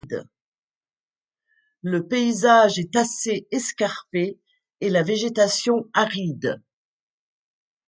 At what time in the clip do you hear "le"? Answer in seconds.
1.83-2.07